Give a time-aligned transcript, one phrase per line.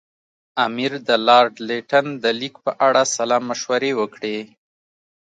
[0.65, 4.37] امیر د لارډ لیټن د لیک په اړه سلا مشورې وکړې.